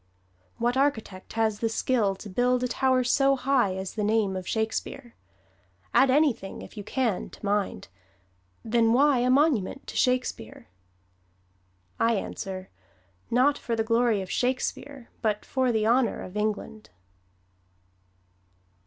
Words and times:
What 0.57 0.77
architect 0.77 1.33
has 1.33 1.59
the 1.59 1.69
skill 1.69 2.15
to 2.15 2.27
build 2.27 2.63
a 2.63 2.67
tower 2.67 3.03
so 3.03 3.35
high 3.35 3.75
as 3.75 3.93
the 3.93 4.03
name 4.03 4.35
of 4.35 4.47
Shakespeare? 4.47 5.13
Add 5.93 6.09
anything 6.09 6.63
if 6.63 6.75
you 6.75 6.83
can 6.83 7.29
to 7.29 7.45
mind! 7.45 7.87
Then 8.65 8.93
why 8.93 9.19
a 9.19 9.29
monument 9.29 9.85
to 9.85 9.95
Shakespeare? 9.95 10.69
I 11.99 12.15
answer, 12.15 12.71
not 13.29 13.59
for 13.59 13.75
the 13.75 13.83
glory 13.83 14.23
of 14.23 14.31
Shakespeare, 14.31 15.11
but 15.21 15.45
for 15.45 15.71
the 15.71 15.85
honor 15.85 16.23
of 16.23 16.35
England! 16.35 16.89